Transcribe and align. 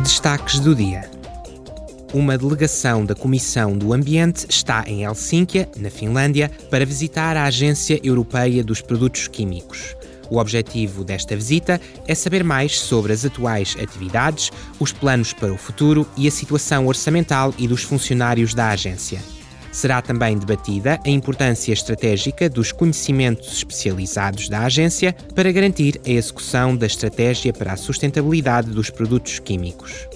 Destaques 0.00 0.58
do 0.58 0.74
dia. 0.74 1.08
Uma 2.14 2.38
delegação 2.38 3.04
da 3.04 3.14
Comissão 3.14 3.76
do 3.76 3.92
Ambiente 3.92 4.46
está 4.48 4.82
em 4.86 5.04
Helsínquia, 5.04 5.68
na 5.76 5.90
Finlândia, 5.90 6.50
para 6.70 6.86
visitar 6.86 7.36
a 7.36 7.44
Agência 7.44 8.00
Europeia 8.02 8.64
dos 8.64 8.80
Produtos 8.80 9.28
Químicos. 9.28 9.94
O 10.30 10.38
objetivo 10.38 11.04
desta 11.04 11.36
visita 11.36 11.78
é 12.08 12.14
saber 12.14 12.42
mais 12.42 12.80
sobre 12.80 13.12
as 13.12 13.24
atuais 13.24 13.76
atividades, 13.80 14.50
os 14.80 14.92
planos 14.92 15.34
para 15.34 15.52
o 15.52 15.58
futuro 15.58 16.08
e 16.16 16.26
a 16.26 16.30
situação 16.30 16.86
orçamental 16.86 17.54
e 17.58 17.68
dos 17.68 17.82
funcionários 17.82 18.54
da 18.54 18.70
agência. 18.70 19.20
Será 19.72 20.02
também 20.02 20.36
debatida 20.36 21.00
a 21.04 21.08
importância 21.08 21.72
estratégica 21.72 22.48
dos 22.48 22.70
conhecimentos 22.70 23.50
especializados 23.56 24.50
da 24.50 24.60
agência 24.60 25.16
para 25.34 25.50
garantir 25.50 25.98
a 26.06 26.10
execução 26.10 26.76
da 26.76 26.86
estratégia 26.86 27.54
para 27.54 27.72
a 27.72 27.76
sustentabilidade 27.76 28.70
dos 28.70 28.90
produtos 28.90 29.38
químicos. 29.38 30.06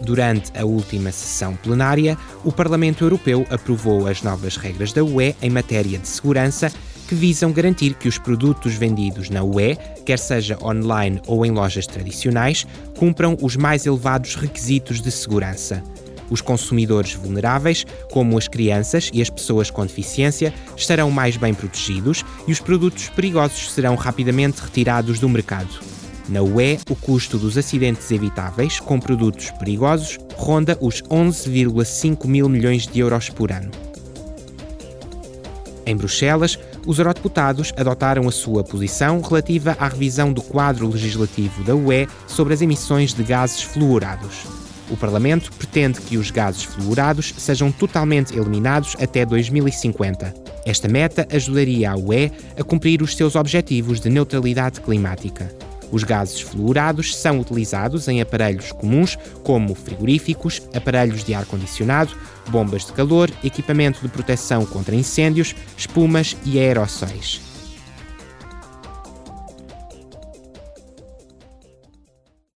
Durante 0.00 0.50
a 0.58 0.64
última 0.64 1.12
sessão 1.12 1.54
plenária, 1.54 2.16
o 2.42 2.50
Parlamento 2.50 3.04
Europeu 3.04 3.46
aprovou 3.50 4.06
as 4.06 4.22
novas 4.22 4.56
regras 4.56 4.94
da 4.94 5.04
UE 5.04 5.36
em 5.42 5.50
matéria 5.50 5.98
de 5.98 6.08
segurança 6.08 6.72
que 7.06 7.14
visam 7.14 7.52
garantir 7.52 7.94
que 7.94 8.08
os 8.08 8.16
produtos 8.16 8.74
vendidos 8.74 9.28
na 9.28 9.42
UE, 9.42 9.76
quer 10.06 10.18
seja 10.18 10.56
online 10.62 11.20
ou 11.26 11.44
em 11.44 11.50
lojas 11.50 11.86
tradicionais, 11.86 12.66
cumpram 12.96 13.36
os 13.42 13.56
mais 13.56 13.84
elevados 13.84 14.36
requisitos 14.36 15.02
de 15.02 15.10
segurança. 15.10 15.82
Os 16.30 16.40
consumidores 16.40 17.12
vulneráveis, 17.12 17.84
como 18.10 18.38
as 18.38 18.46
crianças 18.46 19.10
e 19.12 19.20
as 19.20 19.28
pessoas 19.28 19.70
com 19.70 19.84
deficiência, 19.84 20.54
estarão 20.76 21.10
mais 21.10 21.36
bem 21.36 21.52
protegidos 21.52 22.24
e 22.46 22.52
os 22.52 22.60
produtos 22.60 23.08
perigosos 23.08 23.72
serão 23.72 23.96
rapidamente 23.96 24.62
retirados 24.62 25.18
do 25.18 25.28
mercado. 25.28 25.80
Na 26.28 26.42
UE, 26.42 26.78
o 26.88 26.94
custo 26.94 27.36
dos 27.36 27.58
acidentes 27.58 28.08
evitáveis 28.12 28.78
com 28.78 29.00
produtos 29.00 29.50
perigosos 29.50 30.16
ronda 30.36 30.78
os 30.80 31.02
11,5 31.02 32.26
mil 32.28 32.48
milhões 32.48 32.86
de 32.86 33.00
euros 33.00 33.28
por 33.28 33.50
ano. 33.50 33.70
Em 35.84 35.96
Bruxelas, 35.96 36.56
os 36.86 36.98
eurodeputados 36.98 37.72
adotaram 37.76 38.28
a 38.28 38.32
sua 38.32 38.62
posição 38.62 39.20
relativa 39.20 39.76
à 39.80 39.88
revisão 39.88 40.32
do 40.32 40.40
quadro 40.40 40.88
legislativo 40.88 41.64
da 41.64 41.74
UE 41.74 42.06
sobre 42.28 42.54
as 42.54 42.62
emissões 42.62 43.12
de 43.12 43.24
gases 43.24 43.62
fluorados. 43.62 44.46
O 44.90 44.96
Parlamento 44.96 45.52
pretende 45.52 46.00
que 46.00 46.18
os 46.18 46.30
gases 46.30 46.64
fluorados 46.64 47.32
sejam 47.38 47.70
totalmente 47.70 48.36
eliminados 48.36 48.96
até 49.00 49.24
2050. 49.24 50.34
Esta 50.66 50.88
meta 50.88 51.26
ajudaria 51.32 51.92
a 51.92 51.96
UE 51.96 52.30
a 52.58 52.64
cumprir 52.64 53.00
os 53.00 53.16
seus 53.16 53.36
objetivos 53.36 54.00
de 54.00 54.10
neutralidade 54.10 54.80
climática. 54.80 55.54
Os 55.92 56.04
gases 56.04 56.40
fluorados 56.40 57.16
são 57.16 57.40
utilizados 57.40 58.06
em 58.08 58.20
aparelhos 58.20 58.72
comuns 58.72 59.16
como 59.42 59.74
frigoríficos, 59.74 60.62
aparelhos 60.74 61.24
de 61.24 61.34
ar-condicionado, 61.34 62.16
bombas 62.48 62.84
de 62.84 62.92
calor, 62.92 63.30
equipamento 63.42 64.00
de 64.00 64.08
proteção 64.08 64.64
contra 64.66 64.94
incêndios, 64.94 65.54
espumas 65.76 66.36
e 66.44 66.58
aerossóis. 66.58 67.49